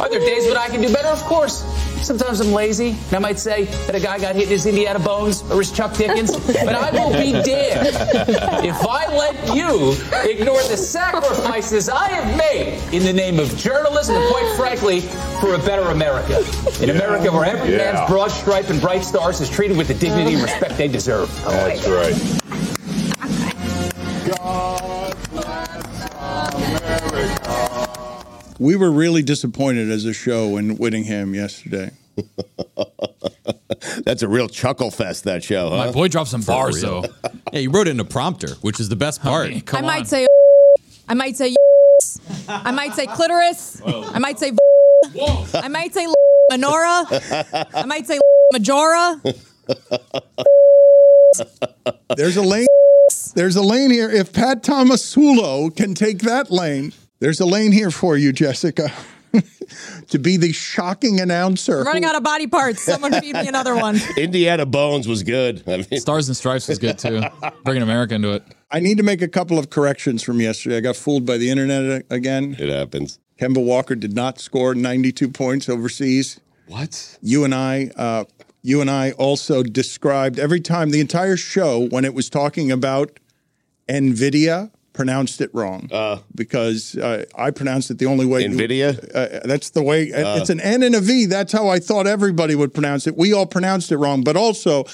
[0.00, 1.08] Are there days when I can do better?
[1.08, 1.62] Of course.
[2.02, 4.98] Sometimes I'm lazy, and I might say that a guy got hit in his Indiana
[4.98, 7.86] Bones or his Chuck Dickens, but I will be damned
[8.66, 9.92] if I let you
[10.28, 15.00] ignore the sacrifices I have made in the name of journalism and, quite frankly,
[15.40, 16.44] for a better America.
[16.82, 17.92] An America where every Yeah.
[17.92, 20.44] man's broad stripe and bright stars is treated with the dignity and oh.
[20.44, 21.30] respect they deserve.
[21.44, 22.42] That's right.
[28.62, 31.90] We were really disappointed as a show in Wittyngham yesterday.
[34.04, 35.76] That's a real chuckle fest, that show, huh?
[35.78, 37.04] My boy dropped some bars, though.
[37.52, 39.52] Yeah, you wrote it in a prompter, which is the best part.
[39.74, 40.26] I might say,
[41.08, 41.54] I might say,
[42.48, 43.82] I might say clitoris.
[43.84, 44.52] I might say,
[45.54, 46.06] I might say
[46.50, 47.68] menorah.
[47.74, 48.18] I might say
[48.52, 49.20] majora.
[52.16, 52.66] There's a lane.
[53.34, 54.08] There's a lane here.
[54.08, 58.92] If Pat Tomasulo can take that lane, there's a lane here for you, Jessica,
[60.08, 61.78] to be the shocking announcer.
[61.78, 62.82] I'm running out of body parts.
[62.82, 64.00] Someone feed me another one.
[64.16, 65.62] Indiana Bones was good.
[65.68, 67.22] I mean, Stars and Stripes was good too.
[67.62, 68.42] Bringing America into it.
[68.72, 70.78] I need to make a couple of corrections from yesterday.
[70.78, 72.56] I got fooled by the internet again.
[72.58, 73.20] It happens.
[73.38, 76.40] Kemba Walker did not score 92 points overseas.
[76.66, 77.18] What?
[77.22, 78.24] You and I, uh,
[78.62, 83.20] you and I also described every time the entire show when it was talking about
[83.88, 85.88] Nvidia pronounced it wrong
[86.34, 88.44] because uh, I pronounced it the only way.
[88.44, 88.98] Nvidia?
[89.14, 90.12] Uh, that's the way.
[90.12, 90.38] Uh.
[90.38, 91.26] it's an N and a V.
[91.26, 93.16] That's how I thought everybody would pronounce it.
[93.16, 94.84] We all pronounced it wrong, but also.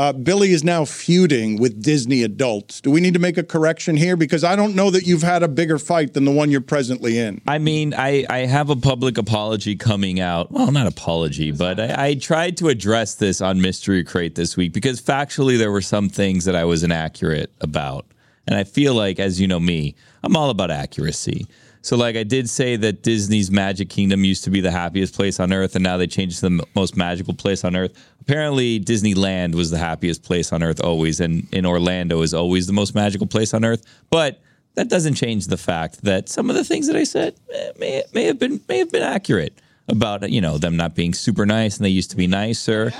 [0.00, 2.80] Uh, Billy is now feuding with Disney adults.
[2.80, 4.16] Do we need to make a correction here?
[4.16, 7.18] Because I don't know that you've had a bigger fight than the one you're presently
[7.18, 7.40] in.
[7.48, 10.52] I mean, I, I have a public apology coming out.
[10.52, 14.72] Well, not apology, but I, I tried to address this on Mystery Crate this week
[14.72, 18.06] because factually there were some things that I was inaccurate about.
[18.48, 21.46] And I feel like, as you know me, I'm all about accuracy.
[21.82, 25.38] So, like, I did say that Disney's Magic Kingdom used to be the happiest place
[25.38, 27.92] on earth, and now they changed it to the most magical place on earth.
[28.22, 32.72] Apparently, Disneyland was the happiest place on earth always, and in Orlando is always the
[32.72, 33.84] most magical place on earth.
[34.08, 34.40] But
[34.76, 38.02] that doesn't change the fact that some of the things that I said eh, may,
[38.14, 41.76] may have been may have been accurate about you know them not being super nice
[41.76, 42.92] and they used to be nicer.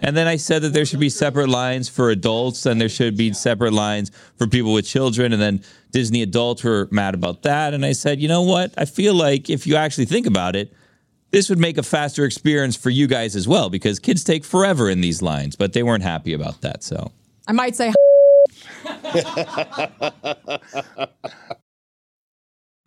[0.00, 3.16] And then I said that there should be separate lines for adults and there should
[3.16, 5.32] be separate lines for people with children.
[5.32, 7.72] And then Disney adults were mad about that.
[7.72, 8.74] And I said, you know what?
[8.76, 10.72] I feel like if you actually think about it,
[11.30, 14.90] this would make a faster experience for you guys as well because kids take forever
[14.90, 16.82] in these lines, but they weren't happy about that.
[16.82, 17.10] So
[17.48, 17.92] I might say.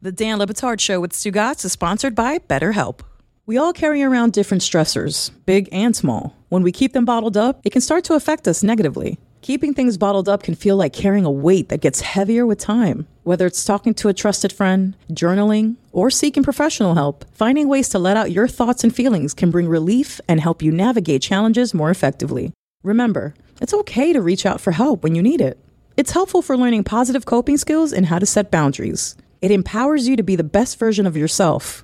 [0.01, 3.01] The Dan Le Batard Show with Stugotz is sponsored by BetterHelp.
[3.49, 6.35] We all carry around different stressors, big and small.
[6.49, 9.17] When we keep them bottled up, it can start to affect us negatively.
[9.41, 13.07] Keeping things bottled up can feel like carrying a weight that gets heavier with time.
[13.23, 17.97] Whether it's talking to a trusted friend, journaling, or seeking professional help, finding ways to
[17.97, 21.89] let out your thoughts and feelings can bring relief and help you navigate challenges more
[21.89, 22.53] effectively.
[22.83, 25.57] Remember, it's okay to reach out for help when you need it.
[25.97, 29.17] It's helpful for learning positive coping skills and how to set boundaries.
[29.41, 31.83] It empowers you to be the best version of yourself.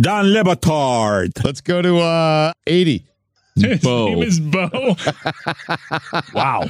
[0.00, 1.44] Dan Le Batard.
[1.44, 3.04] Let's go to uh 80.
[3.82, 4.06] Bo.
[4.06, 4.68] name is Bo.
[6.34, 6.64] wow.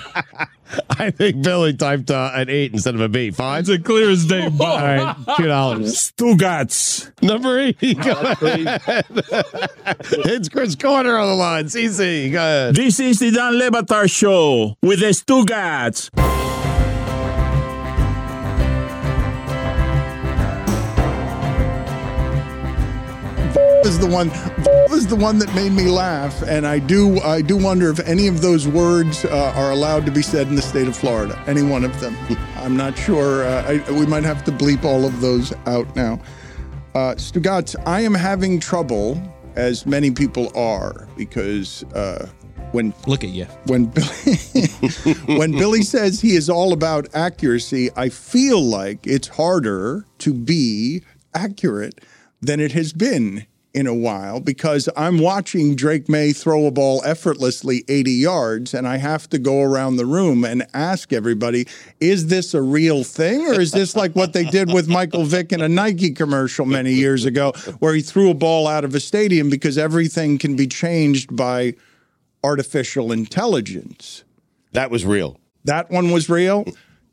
[0.90, 3.31] I think Billy typed uh, an eight instead of a B.
[3.31, 3.61] Fine.
[3.61, 4.64] It's a clear as day, Bo.
[4.66, 6.11] All right, two dollars.
[6.11, 7.11] Stugotz.
[7.23, 7.95] Number eighty.
[7.95, 9.07] Go ahead.
[10.11, 11.66] it's Chris Corner on the line.
[11.66, 12.75] CC, go ahead.
[12.75, 16.11] This is the Dan Le Batard Show with the Stugotz.
[23.83, 24.29] Was the one.
[24.90, 27.19] Was the one that made me laugh, and I do.
[27.21, 30.55] I do wonder if any of those words uh, are allowed to be said in
[30.55, 31.43] the state of Florida.
[31.47, 32.16] Any one of them.
[32.57, 33.45] I'm not sure.
[33.45, 36.21] Uh, I, we might have to bleep all of those out now.
[36.95, 39.21] Uh, Stugotz, I am having trouble,
[39.57, 42.29] as many people are, because uh,
[42.73, 44.66] when look at you when Billy,
[45.38, 51.03] when Billy says he is all about accuracy, I feel like it's harder to be
[51.35, 52.01] accurate
[52.43, 57.02] than it has been in a while because I'm watching Drake Maye throw a ball
[57.04, 61.66] effortlessly 80 yards and I have to go around the room and ask everybody,
[62.00, 65.52] is this a real thing or is this like what they did with Michael Vick
[65.52, 69.00] in a Nike commercial many years ago where he threw a ball out of a
[69.00, 71.74] stadium because everything can be changed by
[72.42, 74.24] artificial intelligence?
[74.72, 75.38] That was real.
[75.64, 76.64] That one was real.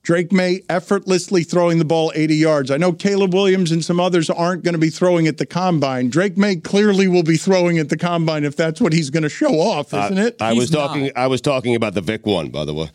[0.07, 2.71] Drake Maye effortlessly throwing the ball 80 yards.
[2.71, 6.09] I know Caleb Williams and some others aren't going to be throwing at the combine.
[6.09, 9.29] Drake Maye clearly will be throwing at the combine if that's what he's going to
[9.29, 10.41] show off, isn't it?
[10.41, 11.11] I was talking.
[11.17, 12.89] I was talking about the Vick one, by the way.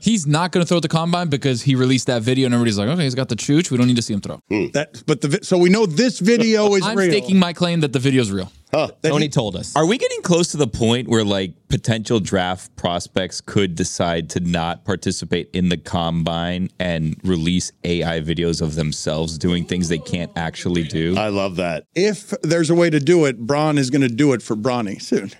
[0.00, 2.78] He's not going to throw at the combine because he released that video and everybody's
[2.78, 3.70] like, okay, he's got the chooch.
[3.70, 4.40] We don't need to see him throw.
[4.48, 4.66] Hmm.
[4.72, 7.12] That, but the vi- so we know this video is I'm real.
[7.12, 8.50] staking my claim that the video's real.
[8.72, 9.74] Tony told us.
[9.76, 14.40] Are we getting close to the point where like potential draft prospects could decide to
[14.40, 20.32] not participate in the combine and release AI videos of themselves doing things they can't
[20.36, 21.16] actually do?
[21.16, 21.84] I love that.
[21.94, 25.00] If there's a way to do it, Bron is going to do it for Bronny
[25.00, 25.32] soon.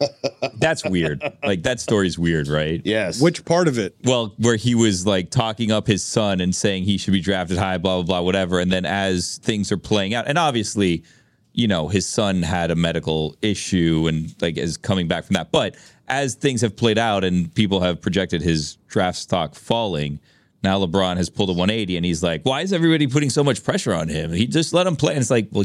[0.58, 1.22] That's weird.
[1.44, 2.82] Like that story's weird, right?
[2.84, 3.20] Yes.
[3.20, 3.96] Which part of it?
[4.04, 7.58] Well, where he was like talking up his son and saying he should be drafted
[7.58, 8.58] high, blah blah blah, whatever.
[8.58, 11.04] And then as things are playing out, and obviously,
[11.54, 15.52] you know, his son had a medical issue and like is coming back from that.
[15.52, 15.76] But
[16.08, 20.18] as things have played out and people have projected his draft stock falling,
[20.62, 23.64] now LeBron has pulled a 180 and he's like, why is everybody putting so much
[23.64, 24.32] pressure on him?
[24.32, 25.12] He just let him play.
[25.12, 25.64] And it's like, well,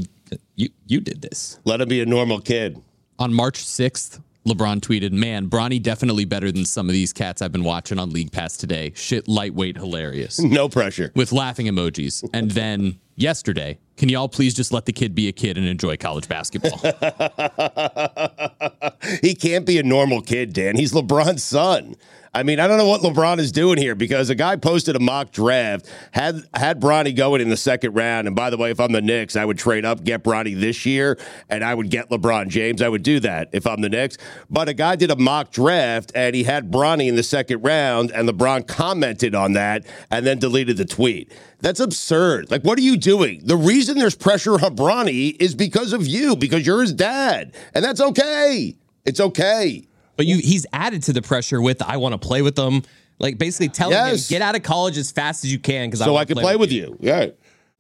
[0.56, 1.60] you you did this.
[1.66, 2.82] Let him be a normal kid.
[3.20, 7.52] On March 6th, LeBron tweeted, Man, Bronny definitely better than some of these cats I've
[7.52, 8.94] been watching on League Pass today.
[8.96, 10.40] Shit, lightweight, hilarious.
[10.58, 11.12] No pressure.
[11.14, 12.28] With laughing emojis.
[12.34, 15.98] And then yesterday, can y'all please just let the kid be a kid and enjoy
[15.98, 16.80] college basketball?
[19.22, 20.78] he can't be a normal kid, Dan.
[20.78, 21.96] He's LeBron's son.
[22.38, 25.00] I mean, I don't know what LeBron is doing here because a guy posted a
[25.00, 28.28] mock draft, had had Bronny going in the second round.
[28.28, 30.86] And by the way, if I'm the Knicks, I would trade up, get Bronny this
[30.86, 31.18] year,
[31.50, 32.84] and I would get LeBron James.
[32.84, 34.20] I would do that if I'm the Knicks.
[34.52, 38.12] But a guy did a mock draft and he had Bronny in the second round,
[38.12, 41.34] and LeBron commented on that and then deleted the tweet.
[41.62, 42.52] That's absurd.
[42.52, 43.42] Like, what are you doing?
[43.46, 47.56] The reason there's pressure on Bronny is because of you, because you're his dad.
[47.74, 48.78] And that's okay.
[49.06, 49.87] It's okay.
[50.18, 52.82] But you, he's added to the pressure with I want to play with them.
[53.20, 54.30] Like basically telling Yes.
[54.30, 56.56] him get out of college as fast as you can because So I can play
[56.56, 56.98] with you.
[57.00, 57.28] Yeah.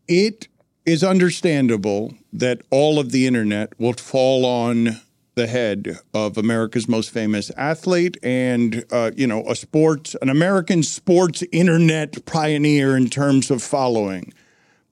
[0.07, 0.47] It
[0.85, 4.99] is understandable that all of the internet will fall on
[5.35, 10.81] the head of America's most famous athlete and uh, you know a sports an American
[10.81, 14.33] sports internet pioneer in terms of following.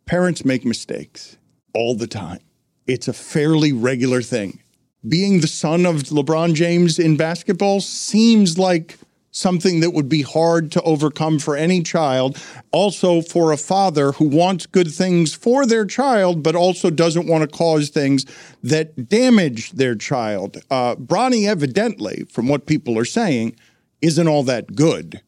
[0.06, 1.38] Parents make mistakes
[1.74, 2.40] all the time.
[2.86, 4.60] It's a fairly regular thing.
[5.08, 8.98] Being the son of LeBron James in basketball seems like
[9.32, 12.42] something that would be hard to overcome for any child.
[12.72, 17.42] Also, for a father who wants good things for their child, but also doesn't want
[17.42, 18.26] to cause things
[18.64, 20.58] that damage their child.
[20.72, 23.56] Uh, Bronny, evidently, from what people are saying,
[24.02, 25.22] isn't all that good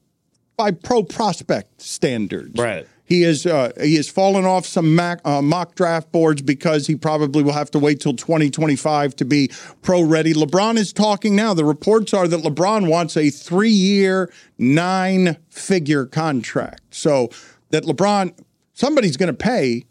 [0.56, 2.60] by pro prospect standards.
[2.60, 2.88] Right.
[3.08, 6.96] He is uh, he has fallen off some mac, uh, mock draft boards because he
[6.96, 9.50] probably will have to wait till 2025 to be
[9.82, 10.34] pro ready.
[10.34, 11.54] LeBron is talking now.
[11.54, 16.82] The reports are that LeBron wants a three year, nine figure contract.
[16.92, 17.30] So
[17.70, 18.38] that LeBron
[18.74, 19.86] somebody's going to pay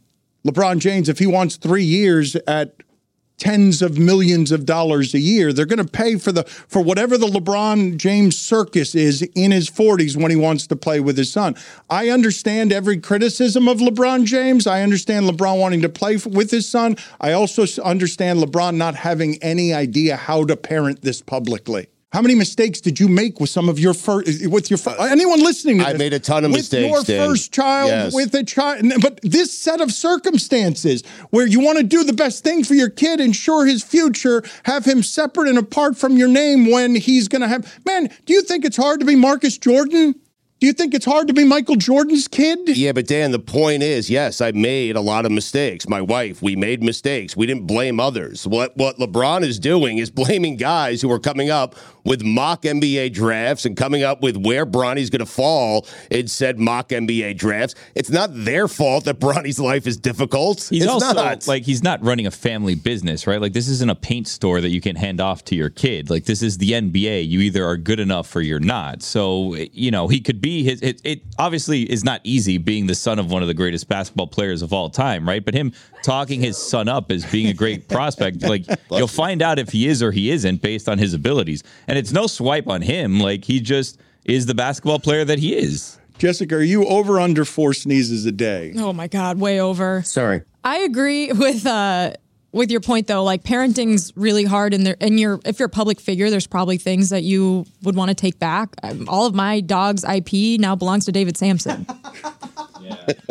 [0.46, 2.74] LeBron James if he wants three years at
[3.38, 5.52] tens of millions of dollars a year.
[5.52, 9.70] They're going to pay for the for whatever the LeBron James circus is in his
[9.70, 11.54] 40s when he wants to play with his son.
[11.90, 14.66] I understand every criticism of LeBron James.
[14.66, 16.96] I understand LeBron wanting to play with his son.
[17.20, 21.88] I also understand LeBron not having any idea how to parent this publicly.
[22.16, 25.04] How many mistakes did you make with some of your first with your fir- uh,
[25.04, 25.80] anyone listening?
[25.80, 27.28] To I this, made a ton of with mistakes, Your Dan.
[27.28, 28.14] first child Yes.
[28.14, 32.42] with a child, but this set of circumstances where you want to do the best
[32.42, 36.70] thing for your kid, ensure his future, have him separate and apart from your name
[36.70, 37.70] when he's going to have.
[37.84, 40.14] Man, do you think it's hard to be Marcus Jordan?
[40.58, 42.58] Do you think it's hard to be Michael Jordan's kid?
[42.78, 45.86] Yeah, but Dan, the point is, yes, I made a lot of mistakes.
[45.86, 47.36] My wife, we made mistakes.
[47.36, 48.46] We didn't blame others.
[48.46, 51.74] What what LeBron is doing is blaming guys who are coming up
[52.06, 56.58] with mock NBA drafts and coming up with where Bronny's going to fall in said
[56.58, 57.74] mock NBA drafts.
[57.94, 60.68] It's not their fault that Bronny's life is difficult.
[60.70, 61.46] He's it's also not.
[61.46, 63.40] like he's not running a family business, right?
[63.40, 66.08] Like this isn't a paint store that you can hand off to your kid.
[66.08, 67.28] Like this is the NBA.
[67.28, 69.02] You either are good enough or you're not.
[69.02, 70.80] So you know he could be his.
[70.80, 74.28] It, it obviously is not easy being the son of one of the greatest basketball
[74.28, 75.44] players of all time, right?
[75.44, 79.58] But him talking his son up as being a great prospect, like you'll find out
[79.58, 81.64] if he is or he isn't based on his abilities.
[81.88, 83.20] And it's no swipe on him.
[83.20, 85.98] Like he just is the basketball player that he is.
[86.18, 88.72] Jessica, are you over under four sneezes a day?
[88.76, 90.02] Oh my God, way over.
[90.02, 90.42] Sorry.
[90.64, 92.14] I agree with uh
[92.52, 93.22] with your point though.
[93.22, 96.78] Like parenting's really hard, and there and you're if you're a public figure, there's probably
[96.78, 98.70] things that you would want to take back.
[98.82, 101.86] Um, all of my dog's IP now belongs to David Samson.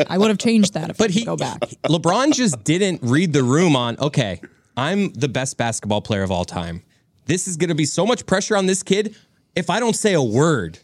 [0.10, 1.60] I would have changed that if I could go back.
[1.86, 4.42] LeBron just didn't read the room on, okay,
[4.78, 6.84] I'm the best basketball player of all time.
[7.26, 9.16] This is going to be so much pressure on this kid.
[9.56, 10.80] If I don't say a word,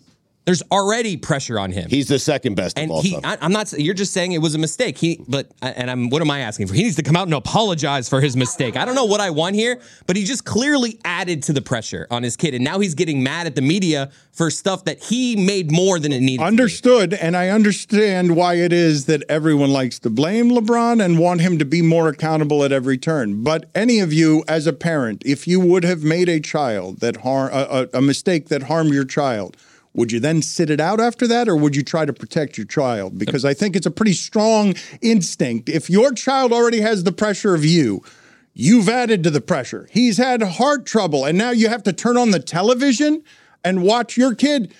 [0.46, 1.89] there's already pressure on him.
[1.89, 3.22] He's the second best and of all he, time.
[3.24, 3.72] I, I'm not.
[3.74, 4.98] You're just saying it was a mistake.
[4.98, 6.10] He, but and I'm.
[6.10, 6.74] What am I asking for?
[6.74, 8.76] He needs to come out and apologize for his mistake.
[8.76, 12.08] I don't know what I want here, but he just clearly added to the pressure
[12.10, 15.36] on his kid, and now he's getting mad at the media for stuff that he
[15.36, 16.44] made more than it needed.
[16.44, 21.42] Understood, and I understand why it is that everyone likes to blame LeBron and want
[21.42, 23.44] him to be more accountable at every turn.
[23.44, 27.18] But any of you, as a parent, if you would have made a child that
[27.18, 29.56] harm a, a, a mistake that harmed your child,
[29.94, 32.66] would you then sit it out after that, or would you try to protect your
[32.66, 33.18] child?
[33.18, 35.68] Because I think it's a pretty strong instinct.
[35.70, 38.02] If your child already has the pressure of you,
[38.54, 39.88] you've added to the pressure.
[39.92, 43.24] He's had heart trouble, and now you have to turn on the television
[43.64, 44.74] and watch your kid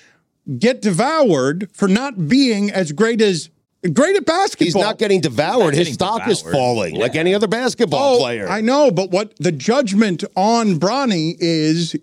[0.58, 3.50] get devoured for not being as great as
[3.94, 4.66] great at basketball.
[4.66, 5.74] He's not getting devoured.
[5.74, 8.48] His stock is falling like any other basketball Oh, player.
[8.48, 11.96] I know, but what the judgment on Bronny is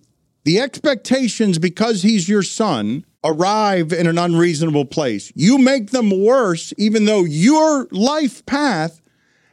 [0.49, 5.31] the expectations because he's your son arrive in an unreasonable place.
[5.35, 9.03] You make them worse, even though your life path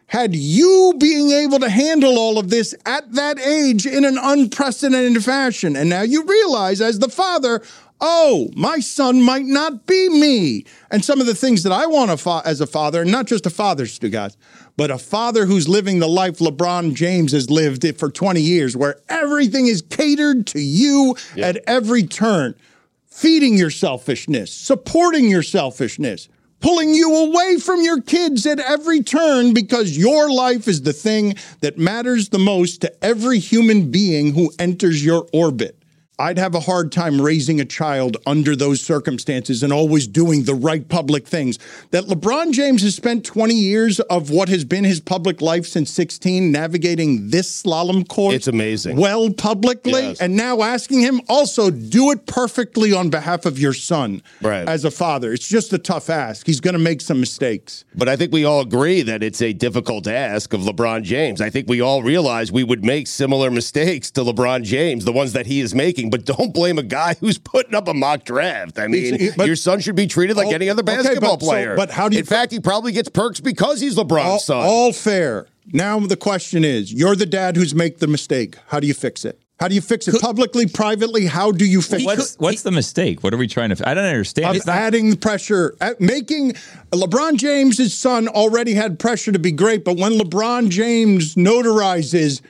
[0.06, 5.22] had you being able to handle all of this at that age in an unprecedented
[5.22, 5.76] fashion.
[5.76, 7.62] And now you realize, as the father,
[8.00, 10.66] oh, my son might not be me.
[10.92, 13.46] And some of the things that I want fa- as a father, and not just
[13.46, 14.38] a father, Stugotz,
[14.78, 18.76] but a father who's living the life LeBron James has lived it for 20 years,
[18.76, 22.56] where everything is catered to you at every turn,
[23.08, 26.30] feeding your selfishness, supporting your selfishness
[26.66, 31.36] pulling you away from your kids at every turn because your life is the thing
[31.62, 35.78] that matters the most to every human being who enters your orbit.
[36.18, 40.56] I'd have a hard time raising a child under those circumstances and always doing the
[40.56, 41.60] right public things.
[41.92, 45.92] That LeBron James has spent 20 years of what has been his public life since
[45.92, 48.34] 16 navigating this slalom course.
[48.36, 48.96] It's amazing.
[48.96, 50.22] Well, publicly, Yes.
[50.22, 54.68] and now asking him also do it perfectly on behalf of your son Right.
[54.70, 55.34] as a father.
[55.34, 56.46] It's just a tough ask.
[56.46, 57.84] He's going to make some mistakes.
[57.94, 61.42] But I think we all agree that it's a difficult ask of LeBron James.
[61.42, 65.34] I think we all realize we would make similar mistakes to LeBron James, the ones
[65.34, 66.05] that he is making.
[66.10, 68.80] But don't blame a guy who's putting up a mock draft.
[68.80, 71.38] I mean, He's- but- your son should be treated like Oh, any other okay, basketball
[71.38, 71.76] but so- player.
[71.76, 74.58] but how do you- In fact, he probably gets perks because he's LeBron's all, son.
[74.66, 75.48] all fair.
[75.74, 78.56] Now the question is, you're the dad who's make the mistake.
[78.68, 79.40] How do you fix it?
[79.58, 81.28] How do you fix it publicly, privately?
[81.28, 82.40] How do you fix What's it?
[82.42, 83.24] what's the mistake?
[83.24, 83.90] What are we trying to?
[83.90, 84.50] I don't understand.
[84.50, 86.56] Of It's not- adding the pressure, at making
[86.92, 92.42] LeBron James' son already had pressure to be great, but when LeBron James notarizes,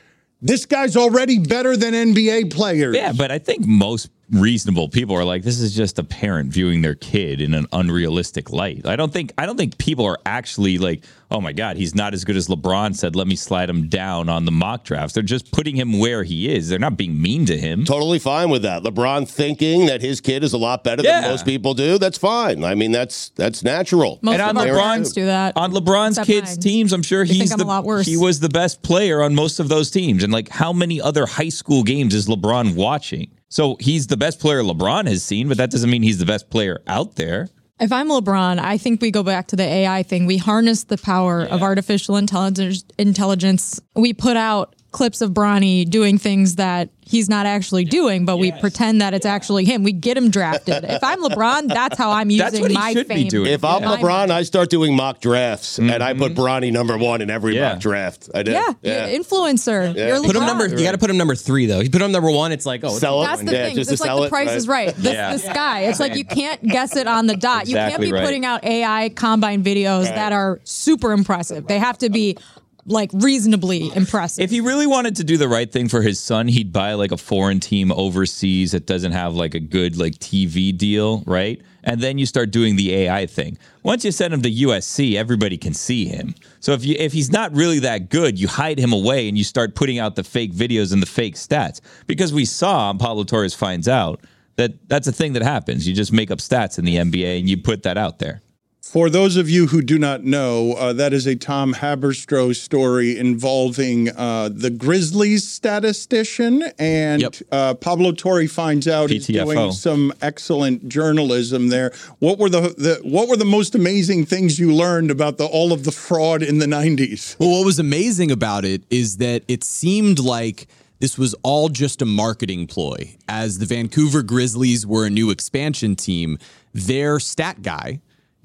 [0.46, 2.96] this guy's already better than NBA players.
[2.96, 6.82] Yeah, but I think most reasonable people are like, this is just a parent viewing
[6.82, 8.86] their kid in an unrealistic light.
[8.86, 12.14] I don't think I don't think people are actually like, oh my God, he's not
[12.14, 13.16] as good as LeBron said.
[13.16, 15.14] Let me slide him down on the mock drafts.
[15.14, 16.70] They're just putting him where he is.
[16.70, 17.86] They're not being mean to him.
[17.86, 18.84] Totally fine with that.
[18.84, 21.22] LeBron thinking that his kid is a lot better Yeah.
[21.22, 21.98] than most people do.
[21.98, 22.64] That's fine.
[22.64, 24.20] I mean, that's that's natural.
[24.22, 25.56] Most And of on our LeBron's- do that.
[25.56, 26.60] On LeBron's Except kids' mine.
[26.60, 28.06] teams, I'm sure They he's I'm the a lot worse.
[28.06, 30.24] he was the best player on most of those teams.
[30.24, 33.30] And like, how many other high school games is LeBron watching?
[33.50, 36.50] So he's the best player LeBron has seen, but that doesn't mean he's the best
[36.50, 37.50] player out there.
[37.80, 40.26] If I'm LeBron, I think we go back to the AI thing.
[40.26, 42.86] We harness the power of artificial intelligence.
[42.98, 43.82] Intelligence.
[43.96, 48.54] We put out clips of Bronny doing things that he's not actually doing, but we
[48.54, 49.84] pretend that it's actually him.
[49.84, 50.86] We get him drafted.
[50.86, 53.28] if I'm LeBron, that's how I'm using my fame.
[53.46, 56.42] If I'm LeBron, I start doing mock drafts, and I put mm-hmm.
[56.42, 58.30] Bronny number one in every mock draft.
[58.34, 58.54] I did.
[58.54, 59.94] Yeah, you're influencer.
[59.94, 60.08] Yeah.
[60.08, 60.66] You're Put him number.
[60.66, 61.82] You got to put him number three though.
[61.82, 62.54] You put him number one.
[62.54, 63.28] It's like oh, Sell it.
[63.28, 63.78] That's the thing.
[63.78, 64.96] It's like the price is right.
[64.96, 65.34] This, Yeah.
[65.34, 65.82] this guy.
[65.82, 67.68] It's like you can't guess it on the dot.
[67.68, 68.24] you can't be right.
[68.24, 71.68] putting out AI combine videos that are super impressive.
[71.68, 72.38] They have to be
[72.86, 74.44] like reasonably impressive.
[74.44, 77.12] If he really wanted to do the right thing for his son, he'd buy like
[77.12, 81.62] a foreign team overseas that doesn't have like a good like TV deal, right?
[81.84, 83.58] And then you start doing the AI thing.
[83.84, 86.36] Once you send him to USC, everybody can see him.
[86.60, 89.44] So if you if he's not really that good, you hide him away and you
[89.44, 91.82] start putting out the fake videos and the fake stats.
[92.08, 94.22] Because we saw Pablo Torres finds out
[94.58, 95.88] that that's a thing that happens.
[95.88, 98.42] You just make up stats in the NBA and you put that out there.
[98.86, 103.18] For those of you who do not know, uh, that is a Tom Haberstroh story
[103.18, 110.88] involving uh, the Grizzlies statistician, and uh, Pablo Torre finds out he's doing some excellent
[110.88, 111.94] journalism there.
[112.20, 115.74] What were the, the what were the most amazing things you learned about the all
[115.74, 117.36] of the fraud in the '90s?
[117.46, 120.68] Well, what was amazing about it is that it seemed like
[121.00, 123.18] this was all just a marketing ploy.
[123.28, 126.38] As the Vancouver Grizzlies were a new expansion team,
[126.74, 128.00] their stat guy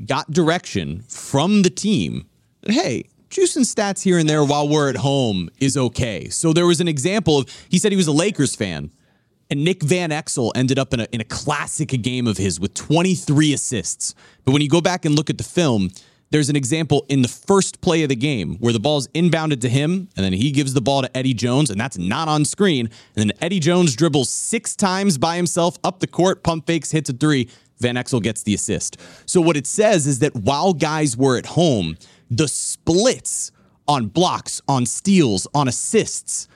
[0.06, 2.26] got direction from the team
[2.62, 6.28] that, hey, juicing stats here and there while we're at home is okay.
[6.28, 8.90] So there was an example of, he said he was a Lakers fan.
[9.52, 12.72] And Nick Van Exel ended up in a, in a classic game of his with
[12.74, 14.14] 23 assists.
[14.44, 15.90] But when you go back and look at the film,
[16.30, 19.68] there's an example in the first play of the game where the ball's inbounded to
[19.68, 22.88] him, and then he gives the ball to Eddie Jones, and that's not on screen.
[23.16, 27.10] And then Eddie Jones dribbles six times by himself up the court, pump fakes, hits
[27.10, 27.48] a three.
[27.80, 28.98] Van Exel gets the assist.
[29.26, 31.96] So what it says is that while guys were at home,
[32.30, 33.50] the splits
[33.88, 36.46] on blocks, on steals, on assists,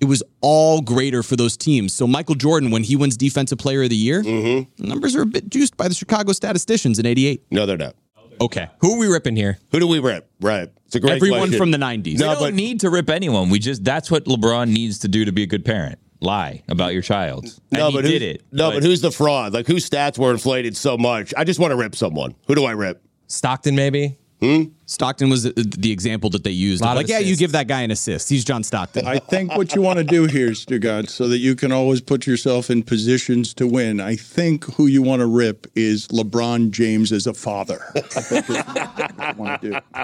[0.00, 1.92] it was all greater for those teams.
[1.94, 4.86] So Michael Jordan, when he wins Defensive Player of the Year, mm-hmm.
[4.86, 7.44] numbers are a bit juiced by the Chicago statisticians in '88.
[7.50, 7.94] No, they're not.
[8.40, 9.58] Okay, who are we ripping here?
[9.70, 10.28] Who do we rip?
[10.40, 10.68] Right.
[10.86, 11.58] It's a great Everyone question.
[11.58, 12.04] from the '90s.
[12.04, 13.48] We don't need to rip anyone.
[13.48, 16.00] We just that's what LeBron needs to do to be a good parent.
[16.22, 17.46] Lie about your child.
[17.70, 18.42] No, and he but did who's- it.
[18.52, 19.52] No, but, who's the fraud?
[19.52, 21.34] Like whose stats were inflated so much?
[21.36, 22.34] I just want to rip someone.
[22.46, 23.02] Who do I rip?
[23.26, 24.18] Stockton, maybe.
[24.40, 24.64] Hmm?
[24.86, 26.82] Stockton was the, the example that they used.
[26.82, 28.28] Lot of Like, yeah, you give that guy an assist.
[28.28, 29.06] He's John Stockton.
[29.06, 32.26] I think what you want to do here, Stugotz, so that you can always put
[32.26, 34.00] yourself in positions to win.
[34.00, 37.80] I think who you want to rip is LeBron James as a father.
[37.94, 40.02] I think is what you want to do.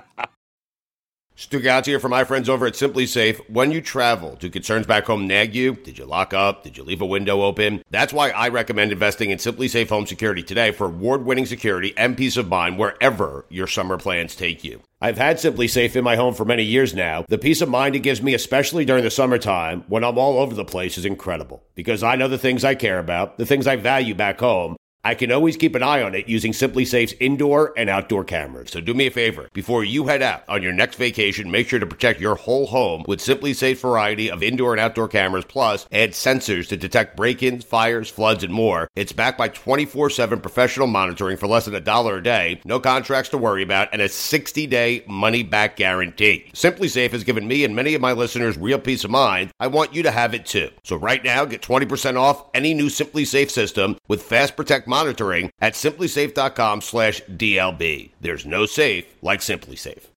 [1.39, 3.39] Stugotz here from my friends over at SimpliSafe.
[3.49, 5.75] When you travel, do concerns back home nag you?
[5.75, 6.65] Did you lock up?
[6.65, 7.85] Did you leave a window open?
[7.91, 12.37] That's why I recommend investing in SimpliSafe Home Security today for award-winning security and peace
[12.37, 14.83] of mind wherever your summer plans take you.
[15.01, 17.25] I've had SimpliSafe in my home for many years now.
[17.29, 20.57] The peace of mind it gives me, especially during the summertime when I'm all over
[20.57, 23.77] the place, is incredible because I know the things I care about, the things I
[23.77, 24.77] value back home.
[25.05, 28.71] I can always keep an eye on it using SimpliSafe's indoor and outdoor cameras.
[28.73, 29.49] So do me a favor.
[29.53, 33.05] Before you head out on your next vacation, make sure to protect your whole home
[33.07, 38.11] with SimpliSafe's variety of indoor and outdoor cameras, plus add sensors to detect break-ins, fires,
[38.11, 38.89] floods, and more.
[38.97, 43.31] It's backed by 24-7 professional monitoring for less than a dollar a day, no contracts
[43.31, 46.51] to worry about, and a 60-day money-back guarantee.
[46.53, 49.53] SimpliSafe has given me and many of my listeners real peace of mind.
[49.61, 50.71] I want you to have it too.
[50.83, 55.75] So right now, get 20% off any new SimpliSafe system with Fast Protect monitoring at
[55.75, 58.11] simplisafe.com slash DLB.
[58.21, 60.09] There's no safe like Simply Safe.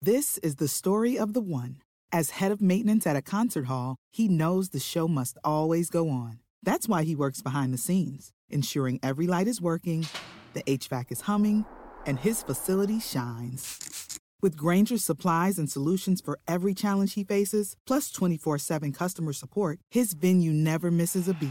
[0.00, 1.82] This is the story of the one.
[2.12, 6.08] As head of maintenance at a concert hall, he knows the show must always go
[6.08, 6.38] on.
[6.62, 10.06] That's why he works behind the scenes, ensuring every light is working,
[10.52, 11.64] the HVAC is humming,
[12.06, 14.18] and his facility shines.
[14.42, 19.78] With Grainger's supplies and solutions for every challenge he faces, plus 24 7 customer support,
[19.90, 21.50] his venue never misses a beat.